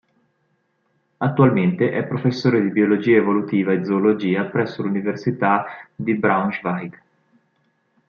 [1.17, 5.63] Attualmente è professore di biologia evolutiva e zoologia presso l'Università
[5.95, 7.01] di Braunschweig.